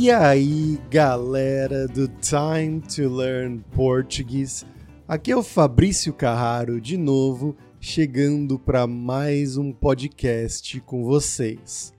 [0.00, 4.64] E aí, galera do Time to Learn Portuguese,
[5.08, 11.92] aqui é o Fabrício Carraro de novo, chegando para mais um podcast com vocês.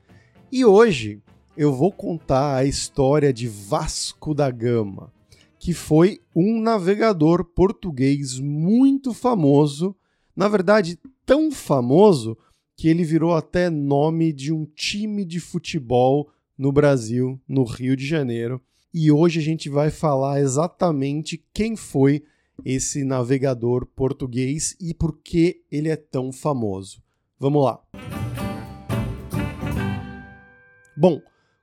[0.49, 1.21] E hoje
[1.57, 5.11] eu vou contar a história de Vasco da Gama,
[5.59, 9.93] que foi um navegador português muito famoso,
[10.33, 12.37] na verdade, tão famoso
[12.77, 16.29] que ele virou até nome de um time de futebol
[16.59, 18.61] no Brasil, no Rio de Janeiro.
[18.93, 22.21] E hoje a gente vai falar exatamente quem foi
[22.65, 27.01] esse navegador português e por que ele é tão famoso.
[27.39, 27.81] Vamos lá.
[30.97, 31.21] Bom,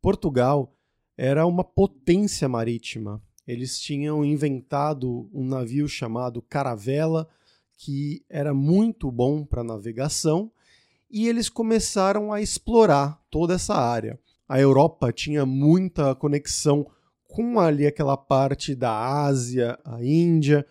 [0.00, 0.74] Portugal
[1.16, 3.22] era uma potência marítima.
[3.46, 7.28] Eles tinham inventado um navio chamado Caravela,
[7.76, 10.50] que era muito bom para navegação,
[11.10, 14.18] e eles começaram a explorar toda essa área.
[14.48, 16.86] A Europa tinha muita conexão
[17.26, 20.66] com ali aquela parte da Ásia, a Índia,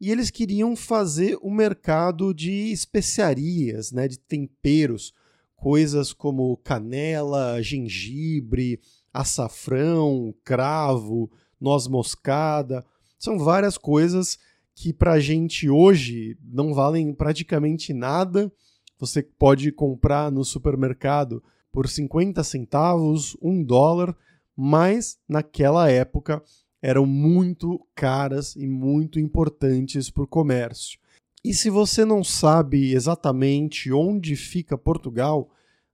[0.00, 5.14] e eles queriam fazer o um mercado de especiarias, né, de temperos,
[5.62, 8.80] coisas como canela, gengibre,
[9.14, 11.30] açafrão, cravo,
[11.60, 12.84] noz moscada.
[13.16, 14.40] São várias coisas
[14.74, 18.52] que para a gente hoje não valem praticamente nada.
[18.98, 21.40] Você pode comprar no supermercado
[21.70, 24.16] por 50 centavos, um dólar,
[24.56, 26.42] mas naquela época
[26.82, 30.98] eram muito caras e muito importantes para o comércio.
[31.44, 35.50] E se você não sabe exatamente onde fica Portugal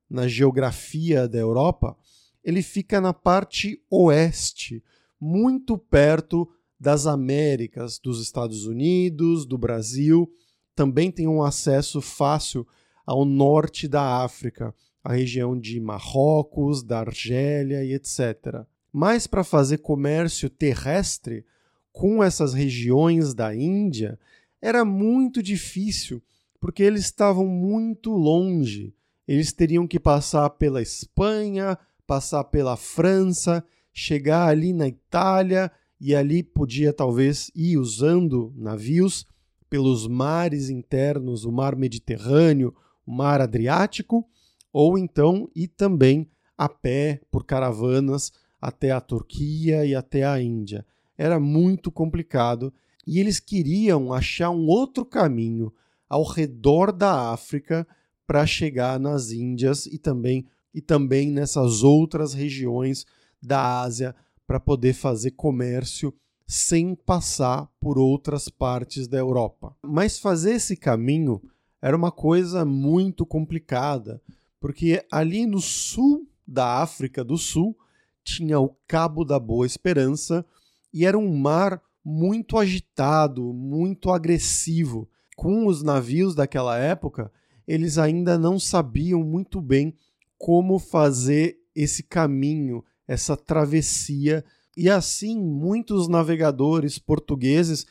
[0.09, 1.97] na geografia da Europa,
[2.43, 4.83] ele fica na parte oeste,
[5.19, 6.47] muito perto
[6.79, 10.31] das Américas, dos Estados Unidos, do Brasil.
[10.75, 12.65] Também tem um acesso fácil
[13.05, 14.73] ao norte da África,
[15.03, 18.65] a região de Marrocos, da Argélia e etc.
[18.93, 21.43] Mas para fazer comércio terrestre
[21.91, 24.17] com essas regiões da Índia,
[24.61, 26.21] era muito difícil,
[26.59, 28.93] porque eles estavam muito longe.
[29.27, 36.41] Eles teriam que passar pela Espanha, passar pela França, chegar ali na Itália e ali
[36.41, 39.25] podia talvez ir usando navios
[39.69, 42.73] pelos mares internos, o mar Mediterrâneo,
[43.05, 44.27] o mar Adriático,
[44.73, 48.31] ou então ir também a pé por caravanas
[48.61, 50.85] até a Turquia e até a Índia.
[51.17, 52.73] Era muito complicado
[53.05, 55.73] e eles queriam achar um outro caminho
[56.07, 57.87] ao redor da África
[58.25, 63.05] para chegar nas Índias e também e também nessas outras regiões
[63.41, 64.15] da Ásia
[64.45, 66.13] para poder fazer comércio
[66.47, 69.75] sem passar por outras partes da Europa.
[69.83, 71.41] Mas fazer esse caminho
[71.81, 74.21] era uma coisa muito complicada,
[74.59, 77.77] porque ali no sul da África do Sul
[78.23, 80.45] tinha o Cabo da Boa Esperança
[80.91, 85.07] e era um mar muito agitado, muito agressivo.
[85.35, 87.31] Com os navios daquela época,
[87.67, 89.95] eles ainda não sabiam muito bem
[90.37, 94.43] como fazer esse caminho, essa travessia,
[94.75, 97.85] e assim muitos navegadores portugueses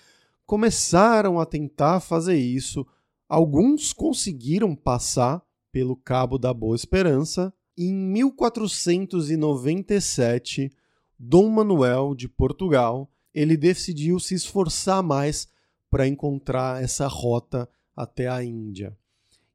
[0.47, 2.85] começaram a tentar fazer isso.
[3.29, 5.41] Alguns conseguiram passar
[5.71, 7.53] pelo Cabo da Boa Esperança.
[7.77, 10.73] Em 1497,
[11.19, 15.47] Dom Manuel de Portugal ele decidiu se esforçar mais
[15.89, 18.97] para encontrar essa rota até a Índia.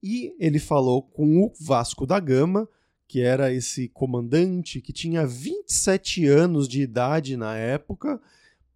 [0.02, 2.68] E ele falou com o Vasco da Gama,
[3.06, 8.22] que era esse comandante que tinha 27 anos de idade na época,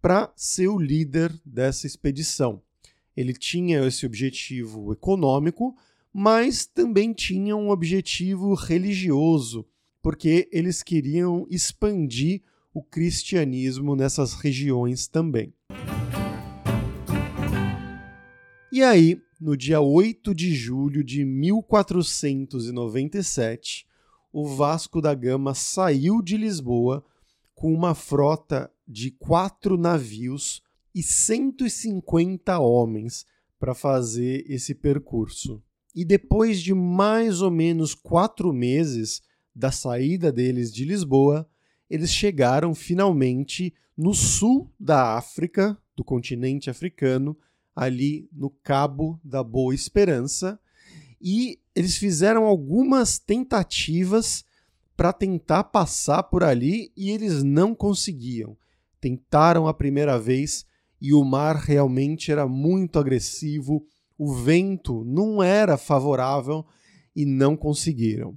[0.00, 2.60] para ser o líder dessa expedição.
[3.16, 5.74] Ele tinha esse objetivo econômico,
[6.12, 9.66] mas também tinha um objetivo religioso,
[10.02, 12.42] porque eles queriam expandir
[12.78, 15.52] o cristianismo nessas regiões também.
[18.70, 23.84] E aí, no dia 8 de julho de 1497,
[24.32, 27.04] o Vasco da Gama saiu de Lisboa
[27.52, 30.62] com uma frota de quatro navios
[30.94, 33.26] e 150 homens
[33.58, 35.60] para fazer esse percurso.
[35.92, 39.20] E depois de mais ou menos quatro meses
[39.52, 41.50] da saída deles de Lisboa,
[41.88, 47.36] eles chegaram finalmente no sul da África, do continente africano,
[47.74, 50.58] ali no Cabo da Boa Esperança,
[51.20, 54.44] e eles fizeram algumas tentativas
[54.96, 58.56] para tentar passar por ali e eles não conseguiam.
[59.00, 60.66] Tentaram a primeira vez
[61.00, 63.86] e o mar realmente era muito agressivo,
[64.16, 66.66] o vento não era favorável
[67.14, 68.36] e não conseguiram.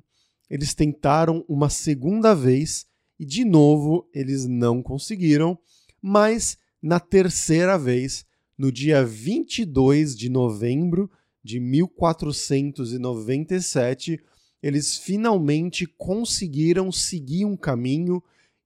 [0.50, 2.86] Eles tentaram uma segunda vez
[3.22, 5.56] e de novo eles não conseguiram,
[6.02, 8.26] mas na terceira vez,
[8.58, 11.08] no dia 22 de novembro
[11.44, 14.20] de 1497,
[14.64, 18.24] eles finalmente conseguiram seguir um caminho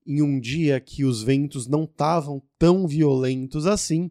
[0.07, 4.09] em um dia que os ventos não estavam tão violentos assim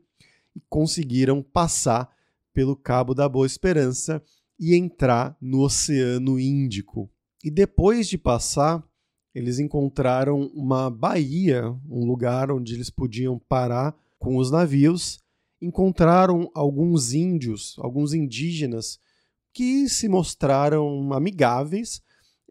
[0.55, 2.14] e conseguiram passar
[2.52, 4.23] pelo Cabo da Boa Esperança
[4.61, 7.11] e entrar no Oceano Índico.
[7.43, 8.87] E depois de passar,
[9.35, 15.19] eles encontraram uma baía, um lugar onde eles podiam parar com os navios.
[15.61, 19.01] Encontraram alguns índios, alguns indígenas
[19.53, 22.01] que se mostraram amigáveis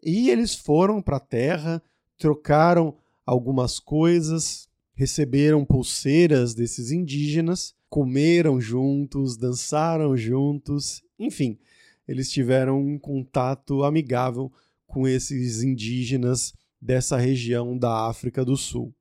[0.02, 1.82] e eles foram para a terra,
[2.18, 2.94] trocaram
[3.24, 11.58] algumas coisas, receberam pulseiras desses indígenas, comeram juntos, dançaram juntos, enfim,
[12.06, 14.52] eles tiveram um contato amigável
[14.86, 16.52] com esses indígenas
[16.84, 18.92] dessa região da África do Sul.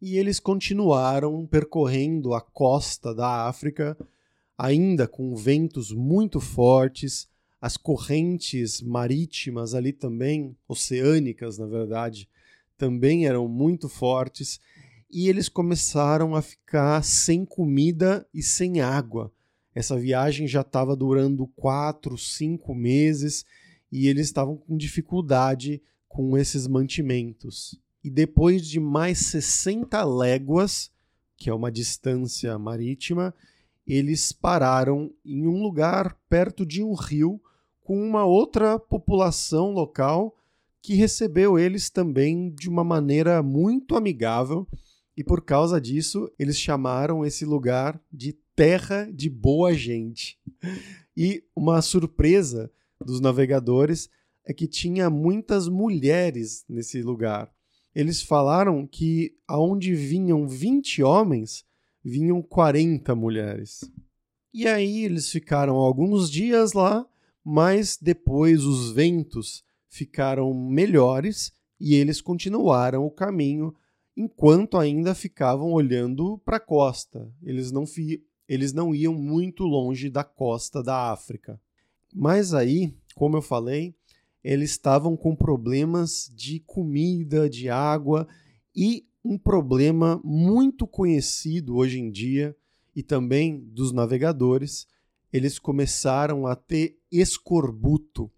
[0.00, 3.98] E eles continuaram percorrendo a costa da África,
[4.56, 7.28] ainda com ventos muito fortes,
[7.60, 12.28] as correntes marítimas ali também, oceânicas na verdade,
[12.78, 14.60] também eram muito fortes
[15.10, 19.32] e eles começaram a ficar sem comida e sem água.
[19.74, 23.44] Essa viagem já estava durando quatro, cinco meses
[23.90, 25.82] e eles estavam com dificuldade
[26.16, 27.78] com esses mantimentos.
[28.02, 30.90] E depois de mais 60 léguas,
[31.36, 33.34] que é uma distância marítima,
[33.86, 37.38] eles pararam em um lugar perto de um rio
[37.82, 40.34] com uma outra população local
[40.80, 44.66] que recebeu eles também de uma maneira muito amigável
[45.14, 50.38] e por causa disso eles chamaram esse lugar de Terra de Boa Gente.
[51.14, 54.08] E uma surpresa dos navegadores
[54.46, 57.52] é que tinha muitas mulheres nesse lugar.
[57.94, 61.64] Eles falaram que aonde vinham 20 homens,
[62.04, 63.90] vinham 40 mulheres.
[64.54, 67.04] E aí eles ficaram alguns dias lá,
[67.44, 73.74] mas depois os ventos ficaram melhores e eles continuaram o caminho
[74.16, 77.30] enquanto ainda ficavam olhando para a costa.
[77.42, 77.84] Eles não,
[78.48, 81.60] eles não iam muito longe da costa da África.
[82.14, 83.94] Mas aí, como eu falei,
[84.46, 88.28] eles estavam com problemas de comida, de água
[88.74, 92.56] e um problema muito conhecido hoje em dia
[92.94, 94.86] e também dos navegadores,
[95.32, 98.30] eles começaram a ter escorbuto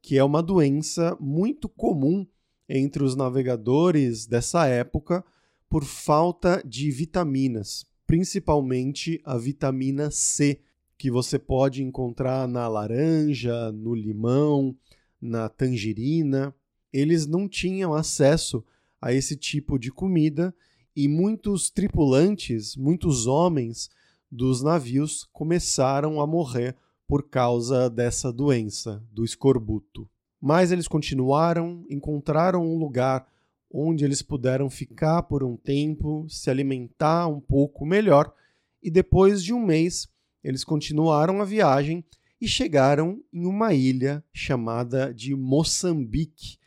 [0.00, 2.26] que é uma doença muito comum
[2.66, 5.22] entre os navegadores dessa época
[5.68, 10.60] por falta de vitaminas, principalmente a vitamina C,
[10.96, 14.74] que você pode encontrar na laranja, no limão,
[15.22, 16.52] na tangerina.
[16.92, 18.64] Eles não tinham acesso
[19.00, 20.54] a esse tipo de comida
[20.94, 23.88] e muitos tripulantes, muitos homens
[24.30, 26.76] dos navios começaram a morrer
[27.06, 30.08] por causa dessa doença, do escorbuto.
[30.40, 33.26] Mas eles continuaram, encontraram um lugar
[33.70, 38.34] onde eles puderam ficar por um tempo, se alimentar um pouco melhor,
[38.82, 40.08] e depois de um mês
[40.42, 42.04] eles continuaram a viagem
[42.42, 46.58] e chegaram em uma ilha chamada de Moçambique.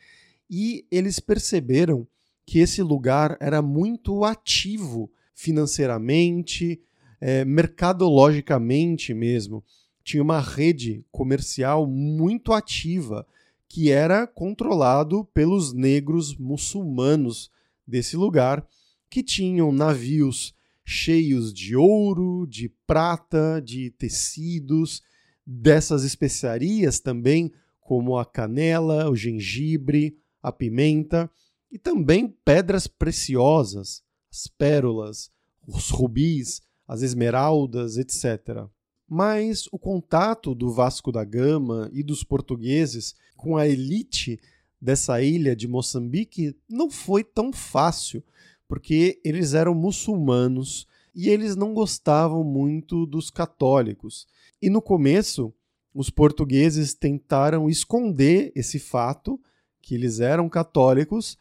[0.49, 2.07] E eles perceberam
[2.45, 6.81] que esse lugar era muito ativo financeiramente,
[7.19, 9.61] é, mercadologicamente mesmo
[10.05, 13.27] tinha uma rede comercial muito ativa
[13.67, 17.51] que era controlado pelos negros muçulmanos
[17.85, 18.65] desse lugar,
[19.09, 20.53] que tinham navios
[20.85, 25.01] cheios de ouro, de prata, de tecidos,
[25.45, 31.29] dessas especiarias também, como a canela, o gengibre, a pimenta,
[31.71, 35.29] e também pedras preciosas, as pérolas,
[35.67, 38.65] os rubis, as esmeraldas, etc.
[39.07, 44.39] Mas o contato do Vasco da Gama e dos portugueses com a elite
[44.81, 48.23] dessa ilha de Moçambique não foi tão fácil,
[48.67, 54.27] porque eles eram muçulmanos e eles não gostavam muito dos católicos.
[54.61, 55.53] E no começo,
[55.93, 59.39] os portugueses tentaram esconder esse fato,
[59.81, 61.37] que eles eram católicos,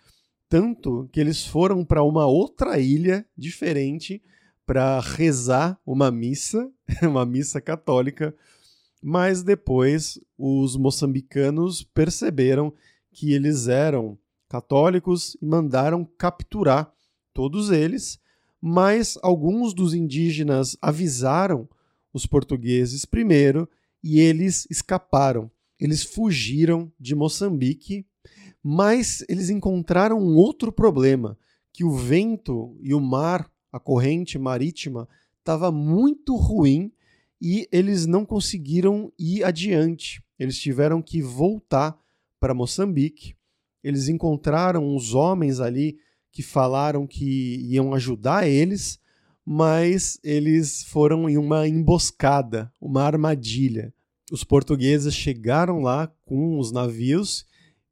[0.48, 4.22] tanto que eles foram para uma outra ilha diferente
[4.64, 6.70] para rezar uma missa,
[7.02, 8.34] uma missa católica,
[9.02, 12.72] mas depois os moçambicanos perceberam
[13.12, 14.16] que eles eram
[14.48, 16.92] católicos e mandaram capturar
[17.32, 18.18] todos eles,
[18.66, 21.68] mas alguns dos indígenas avisaram
[22.14, 23.68] os portugueses primeiro
[24.02, 25.50] e eles escaparam.
[25.78, 28.06] Eles fugiram de Moçambique,
[28.62, 31.36] mas eles encontraram um outro problema,
[31.74, 35.06] que o vento e o mar, a corrente marítima,
[35.40, 36.90] estava muito ruim
[37.38, 40.24] e eles não conseguiram ir adiante.
[40.38, 41.98] Eles tiveram que voltar
[42.40, 43.36] para Moçambique.
[43.82, 45.98] Eles encontraram uns homens ali
[46.34, 48.98] que falaram que iam ajudar eles,
[49.46, 53.94] mas eles foram em uma emboscada, uma armadilha.
[54.32, 57.46] Os portugueses chegaram lá com os navios,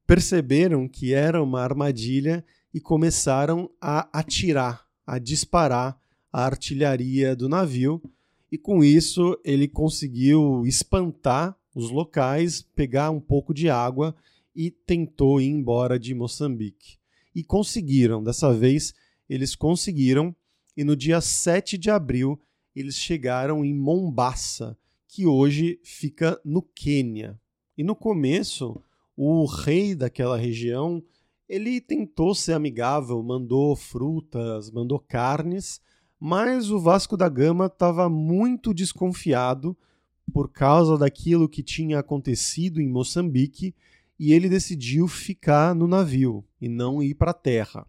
[0.04, 2.44] perceberam que era uma armadilha
[2.74, 5.96] e começaram a atirar, a disparar
[6.32, 8.02] a artilharia do navio.
[8.50, 14.16] E com isso ele conseguiu espantar os locais, pegar um pouco de água
[14.54, 17.01] e tentou ir embora de Moçambique.
[17.34, 18.94] E conseguiram, dessa vez
[19.28, 20.34] eles conseguiram
[20.76, 22.40] e no dia 7 de abril
[22.74, 27.38] eles chegaram em Mombasa, que hoje fica no Quênia.
[27.76, 28.82] E no começo,
[29.16, 31.02] o rei daquela região,
[31.48, 35.80] ele tentou ser amigável, mandou frutas, mandou carnes,
[36.18, 39.76] mas o Vasco da Gama estava muito desconfiado
[40.32, 43.74] por causa daquilo que tinha acontecido em Moçambique
[44.22, 47.84] e ele decidiu ficar no navio e não ir para a terra.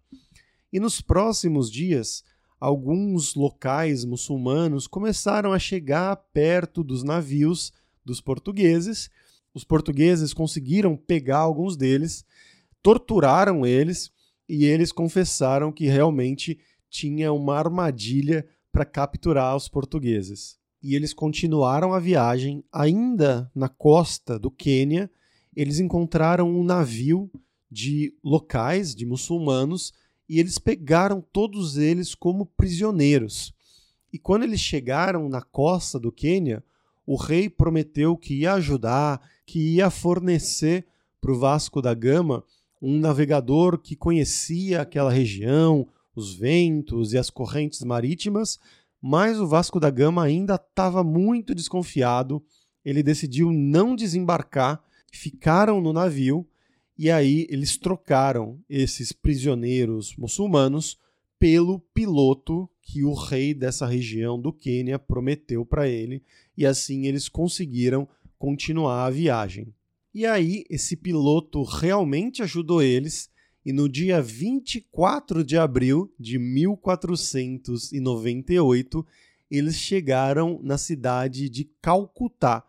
[0.71, 2.23] E nos próximos dias,
[2.59, 7.71] alguns locais muçulmanos começaram a chegar perto dos navios
[8.03, 9.11] dos portugueses.
[9.53, 12.25] Os portugueses conseguiram pegar alguns deles,
[12.81, 14.11] torturaram eles
[14.49, 16.57] e eles confessaram que realmente
[16.89, 20.57] tinha uma armadilha para capturar os portugueses.
[20.81, 25.11] E eles continuaram a viagem ainda na costa do Quênia.
[25.55, 27.29] Eles encontraram um navio
[27.69, 29.93] de locais, de muçulmanos,
[30.27, 33.53] e eles pegaram todos eles como prisioneiros.
[34.11, 36.63] E quando eles chegaram na costa do Quênia,
[37.05, 40.85] o rei prometeu que ia ajudar, que ia fornecer
[41.19, 42.43] para o Vasco da Gama
[42.81, 48.59] um navegador que conhecia aquela região, os ventos e as correntes marítimas,
[49.01, 52.43] mas o Vasco da Gama ainda estava muito desconfiado.
[52.85, 54.83] Ele decidiu não desembarcar,
[55.17, 56.45] ficaram no navio
[56.97, 60.97] e aí eles trocaram esses prisioneiros muçulmanos
[61.39, 66.21] pelo piloto que o rei dessa região do Quênia prometeu para ele,
[66.57, 69.73] e assim eles conseguiram continuar a viagem.
[70.13, 73.29] E aí esse piloto realmente ajudou eles,
[73.65, 79.05] e no dia 24 de abril de 1498
[79.49, 82.63] eles chegaram na cidade de Calcutá,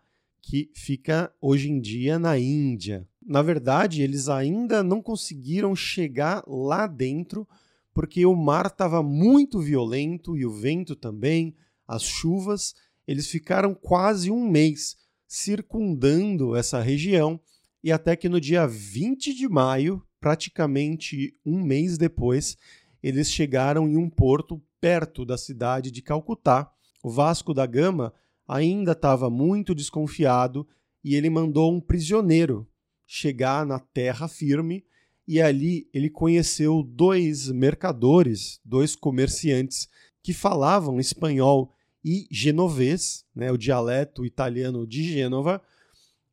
[0.45, 3.07] que fica hoje em dia na Índia.
[3.25, 7.47] Na verdade, eles ainda não conseguiram chegar lá dentro
[7.91, 11.55] porque o mar estava muito violento e o vento também,
[11.87, 12.75] as chuvas.
[13.07, 14.95] Eles ficaram quase um mês
[15.27, 17.39] circundando essa região
[17.83, 22.55] e até que no dia 20 de maio, praticamente um mês depois,
[23.01, 26.71] eles chegaram em um porto perto da cidade de Calcutá.
[27.01, 28.13] O Vasco da Gama
[28.47, 30.67] ainda estava muito desconfiado
[31.03, 32.67] e ele mandou um prisioneiro
[33.05, 34.83] chegar na terra firme
[35.27, 39.87] e ali ele conheceu dois mercadores, dois comerciantes
[40.21, 41.71] que falavam espanhol
[42.03, 45.61] e genovês, né, o dialeto italiano de Gênova,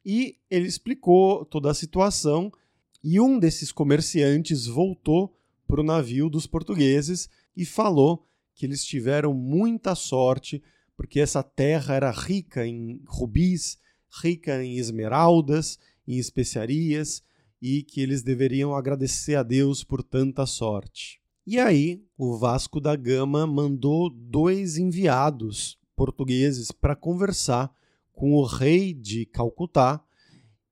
[0.04, 2.52] e ele explicou toda a situação
[3.02, 5.35] e um desses comerciantes voltou
[5.66, 10.62] para o navio dos portugueses e falou que eles tiveram muita sorte
[10.97, 13.79] porque essa terra era rica em rubis,
[14.23, 17.23] rica em esmeraldas, em especiarias
[17.61, 21.21] e que eles deveriam agradecer a Deus por tanta sorte.
[21.47, 27.73] E aí, o Vasco da Gama mandou dois enviados portugueses para conversar
[28.13, 30.03] com o rei de Calcutá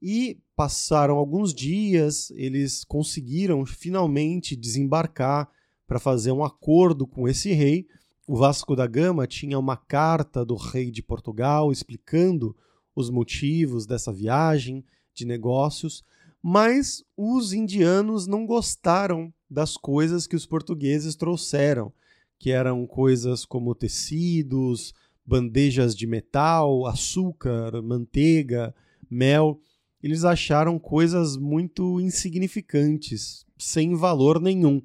[0.03, 5.51] e passaram alguns dias, eles conseguiram finalmente desembarcar
[5.87, 7.87] para fazer um acordo com esse rei
[8.31, 12.57] o Vasco da Gama tinha uma carta do rei de Portugal explicando
[12.95, 16.05] os motivos dessa viagem de negócios,
[16.41, 21.93] mas os indianos não gostaram das coisas que os portugueses trouxeram,
[22.39, 24.95] que eram coisas como tecidos,
[25.27, 28.73] bandejas de metal, açúcar, manteiga,
[29.11, 29.61] mel.
[30.01, 34.81] Eles acharam coisas muito insignificantes, sem valor nenhum.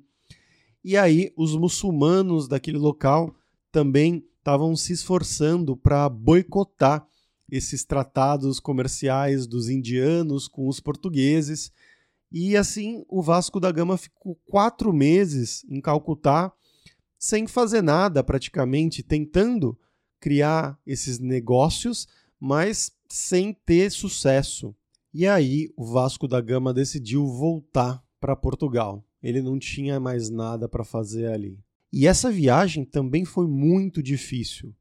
[0.88, 3.34] E aí os muçulmanos daquele local
[3.72, 7.08] também estavam se esforçando para boicotar
[7.50, 11.72] esses tratados comerciais dos indianos com os portugueses.
[12.32, 16.54] E assim o Vasco da Gama ficou quatro meses em Calcutá
[17.18, 19.76] sem fazer nada praticamente, tentando
[20.20, 22.08] criar esses negócios,
[22.40, 24.76] mas sem ter sucesso.
[25.12, 29.04] E aí o Vasco da Gama decidiu voltar para Portugal.
[29.26, 31.58] Ele não tinha mais nada para fazer ali.
[31.92, 34.72] E essa viagem também foi muito difícil.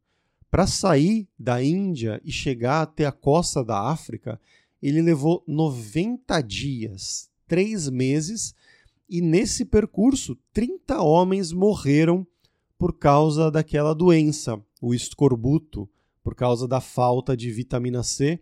[0.50, 4.38] Para sair da Índia e chegar até a costa da África,
[4.82, 8.54] ele levou 90 dias, três meses,
[9.08, 12.26] e nesse percurso, 30 homens morreram
[12.78, 15.88] por causa daquela doença, o escorbuto,
[16.22, 18.38] por causa da falta de vitamina C,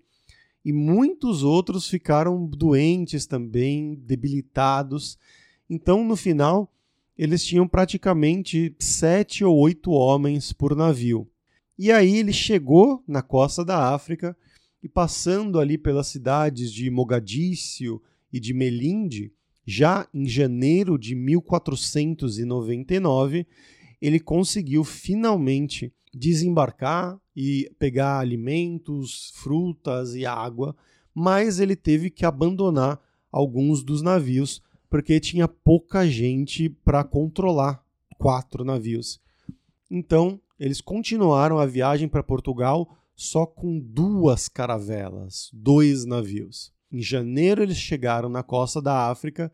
[0.65, 5.17] e muitos outros ficaram doentes também, debilitados.
[5.75, 6.71] Então, no final,
[7.17, 11.27] eles tinham praticamente sete ou oito homens por navio.
[11.79, 14.37] E aí ele chegou na costa da África
[14.83, 19.33] e passando ali pelas cidades de Mogadíscio e de Melinde,
[19.65, 23.47] já em janeiro de 1499,
[23.99, 30.77] ele conseguiu finalmente desembarcar e pegar alimentos, frutas e água,
[31.15, 33.01] mas ele teve que abandonar
[33.31, 34.61] alguns dos navios
[34.93, 37.83] porque tinha pouca gente para controlar
[38.19, 39.19] quatro navios.
[39.91, 46.75] Então, eles continuaram a viagem para Portugal só com duas caravelas, dois navios.
[46.93, 49.51] Em janeiro, eles chegaram na costa da África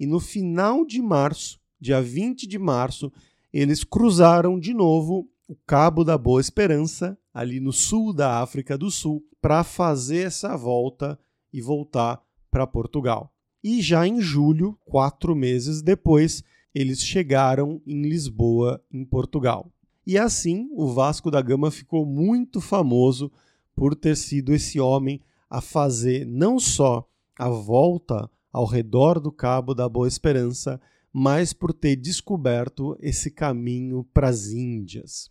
[0.00, 3.12] e no final de março, dia 20 de março,
[3.52, 8.90] eles cruzaram de novo o Cabo da Boa Esperança, ali no sul da África do
[8.90, 11.16] Sul, para fazer essa volta
[11.52, 13.32] e voltar para Portugal.
[13.62, 16.42] E já em julho, quatro meses depois,
[16.74, 19.70] eles chegaram em Lisboa, em Portugal.
[20.06, 23.30] E assim, o Vasco da Gama ficou muito famoso
[23.74, 27.06] por ter sido esse homem a fazer não só
[27.38, 30.80] a volta ao redor do Cabo da Boa Esperança,
[31.12, 35.28] mas por ter descoberto esse caminho para as Índias.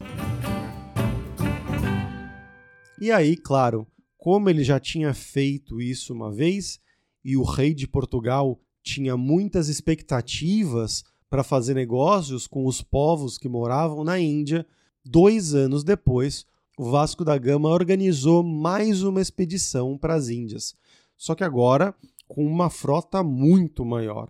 [3.02, 3.88] E aí, claro,
[4.18, 6.80] como ele já tinha feito isso uma vez
[7.24, 13.50] e o rei de Portugal tinha muitas expectativas para fazer negócios com os povos que
[13.50, 14.66] moravam na Índia,
[15.06, 16.46] dois anos depois,
[16.78, 20.76] o Vasco da Gama organizou mais uma expedição para as Índias,
[21.18, 21.94] só que agora
[22.28, 24.30] com uma frota muito maior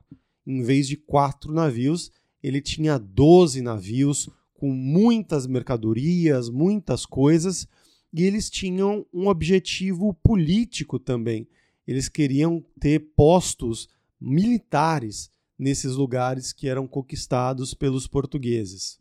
[0.49, 7.67] em vez de quatro navios, ele tinha 12 navios com muitas mercadorias, muitas coisas,
[8.11, 11.47] e eles tinham um objetivo político também.
[11.89, 13.89] Eles queriam ter postos
[14.21, 18.99] militares nesses lugares que eram conquistados pelos portugueses.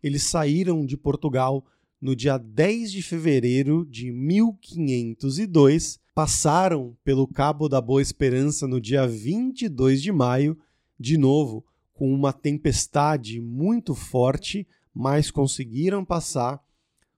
[0.00, 1.66] Eles saíram de Portugal
[2.00, 9.04] no dia 10 de fevereiro de 1502, passaram pelo Cabo da Boa Esperança no dia
[9.04, 10.56] 22 de maio
[10.96, 16.62] de novo com uma tempestade muito forte, mas conseguiram passar.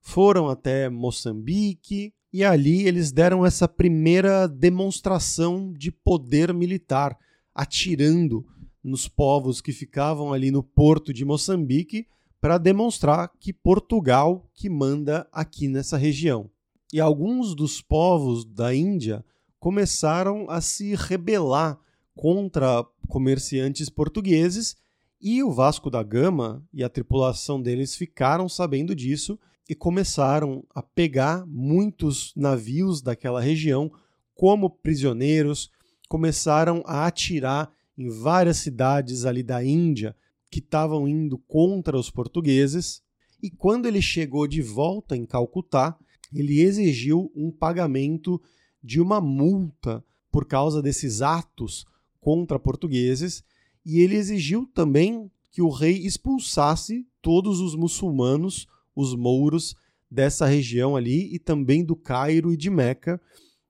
[0.00, 7.18] Foram até Moçambique e ali eles deram essa primeira demonstração de poder militar,
[7.54, 8.46] atirando
[8.82, 12.06] nos povos que ficavam ali no porto de Moçambique
[12.40, 16.48] para demonstrar que Portugal que manda aqui nessa região.
[16.92, 19.24] E alguns dos povos da Índia
[19.58, 21.78] começaram a se rebelar
[22.14, 24.76] contra comerciantes portugueses
[25.20, 29.38] e o Vasco da Gama e a tripulação deles ficaram sabendo disso
[29.70, 33.88] e começaram a pegar muitos navios daquela região
[34.35, 35.70] como prisioneiros,
[36.09, 40.16] começaram a atirar em várias cidades ali da Índia
[40.50, 43.00] que estavam indo contra os portugueses.
[43.40, 45.96] E quando ele chegou de volta em Calcutá,
[46.35, 48.42] ele exigiu um pagamento
[48.83, 51.87] de uma multa por causa desses atos
[52.20, 53.44] contra portugueses
[53.87, 59.74] e ele exigiu também que o rei expulsasse todos os muçulmanos, os mouros
[60.11, 63.20] dessa região ali e também do Cairo e de Meca.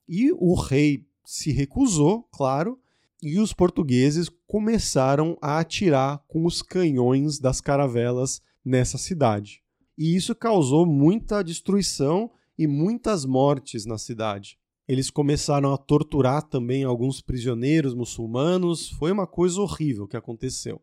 [0.09, 2.79] E o rei se recusou, claro,
[3.23, 9.63] e os portugueses começaram a atirar com os canhões das caravelas nessa cidade.
[9.97, 14.59] E isso causou muita destruição e muitas mortes na cidade.
[14.89, 18.89] Eles começaram a torturar também alguns prisioneiros muçulmanos.
[18.91, 20.81] Foi uma coisa horrível que aconteceu.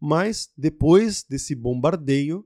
[0.00, 2.44] Mas depois desse bombardeio,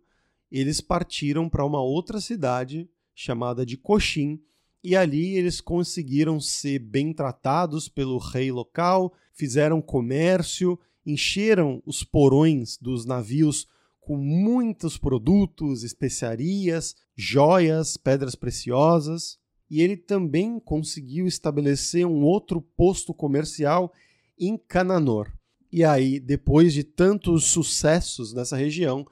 [0.50, 4.40] eles partiram para uma outra cidade chamada de Cochin,
[4.82, 12.78] e ali eles conseguiram ser bem tratados pelo rei local, fizeram comércio, encheram os porões
[12.78, 13.68] dos navios
[14.00, 19.38] com muitos produtos, especiarias, joias, pedras preciosas,
[19.70, 23.92] e ele também conseguiu estabelecer um outro posto comercial
[24.38, 25.30] em Cananor.
[25.70, 29.06] E aí, depois de tantos sucessos nessa região,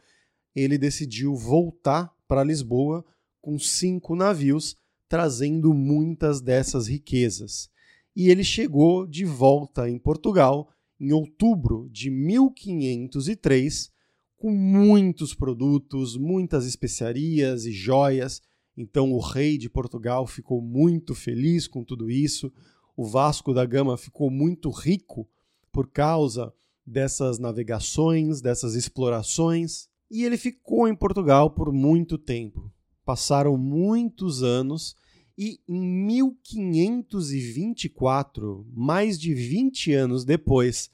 [0.55, 3.05] ele decidiu voltar para Lisboa
[3.41, 4.77] com cinco navios,
[5.09, 7.71] trazendo muitas dessas riquezas.
[8.15, 10.69] E ele chegou de volta em Portugal
[11.01, 13.91] em outubro de 1503
[14.37, 18.41] com muitos produtos, muitas especiarias e joias.
[18.77, 22.53] Então o rei de Portugal ficou muito feliz com tudo isso.
[22.97, 25.29] O Vasco da Gama ficou muito rico
[25.73, 26.53] por causa
[26.87, 32.71] dessas navegações, dessas explorações, e ele ficou em Portugal por muito tempo.
[33.05, 34.97] Passaram muitos anos
[35.37, 40.91] e em 1524, mais de 20 anos depois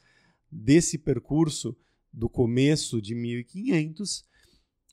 [0.50, 1.76] desse percurso
[2.12, 4.24] do começo de 1500,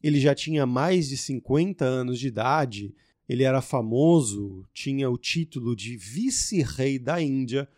[0.01, 2.95] ele já tinha mais de 50 anos de idade,
[3.29, 7.69] ele era famoso, tinha o título de vice-rei da Índia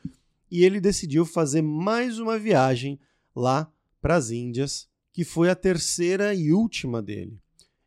[0.49, 2.97] e ele decidiu fazer mais uma viagem
[3.35, 3.69] lá
[4.01, 7.39] para as Índias, que foi a terceira e última dele.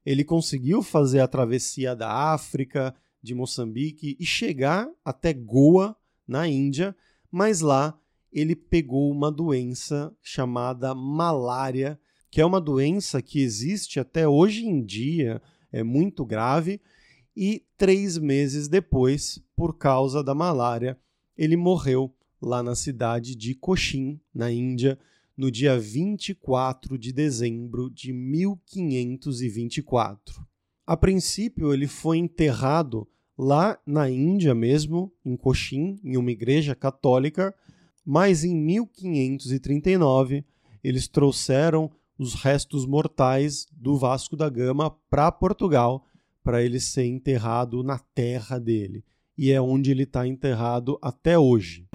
[0.04, 6.96] Ele conseguiu fazer a travessia da África, de Moçambique e chegar até Goa, na Índia,
[7.30, 7.98] mas lá
[8.32, 11.98] ele pegou uma doença chamada malária,
[12.30, 15.40] que é uma doença que existe até hoje em dia,
[15.72, 16.80] é muito grave,
[17.36, 20.98] e três meses depois, por causa da malária,
[21.36, 24.98] ele morreu lá na cidade de Cochin, na Índia,
[25.36, 30.46] no dia 24 de dezembro de 1524.
[30.86, 37.54] A princípio, ele foi enterrado lá na Índia mesmo, em Cochin, em uma igreja católica,
[38.04, 40.44] mas em 1539
[40.82, 46.06] eles trouxeram os restos mortais do Vasco da Gama para Portugal
[46.42, 49.04] para ele ser enterrado na terra dele.
[49.36, 51.86] E é onde ele está enterrado até hoje.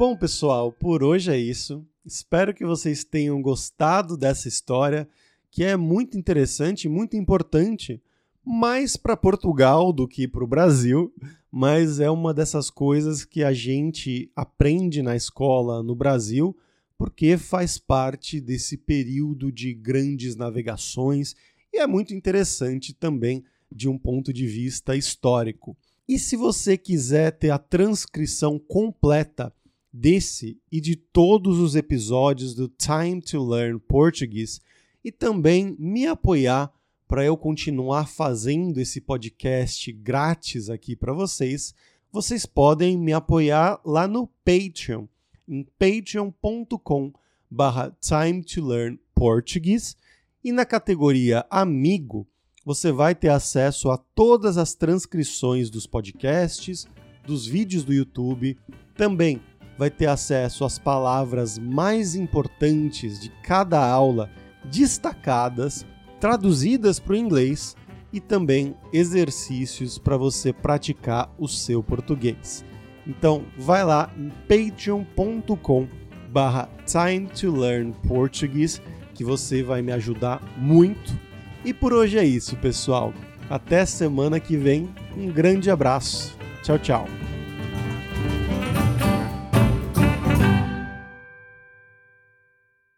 [0.00, 1.86] Bom, pessoal, por hoje é isso.
[2.06, 5.06] Espero que vocês tenham gostado dessa história,
[5.50, 8.02] que é muito interessante, muito importante,
[8.42, 11.12] mais para Portugal do que para o Brasil,
[11.52, 16.56] mas é uma dessas coisas que a gente aprende na escola no Brasil,
[16.96, 21.36] porque faz parte desse período de grandes navegações
[21.70, 25.76] e é muito interessante também de um ponto de vista histórico.
[26.08, 29.52] E se você quiser ter a transcrição completa
[29.92, 34.60] desse e de todos os episódios do Time to Learn Português
[35.04, 36.72] e também me apoiar
[37.08, 41.74] para eu continuar fazendo esse podcast grátis aqui para vocês,
[42.12, 45.06] vocês podem me apoiar lá no Patreon,
[45.48, 47.12] em patreon.com
[47.50, 49.96] barra Time to Learn Português
[50.44, 52.28] e na categoria Amigo
[52.64, 56.86] você vai ter acesso a todas as transcrições dos podcasts,
[57.26, 58.56] dos vídeos do YouTube,
[58.94, 59.40] também
[59.80, 64.28] vai ter acesso às palavras mais importantes de cada aula,
[64.62, 65.86] destacadas,
[66.20, 67.74] traduzidas para o inglês
[68.12, 72.62] e também exercícios para você praticar o seu português.
[73.06, 75.88] Então, vai lá em patreon.com
[76.28, 78.82] barra time to learn português
[79.14, 81.18] que você vai me ajudar muito.
[81.64, 83.14] E por hoje é isso, pessoal.
[83.48, 84.90] Até semana que vem.
[85.16, 86.36] Um grande abraço.
[86.62, 87.29] Tchau, tchau.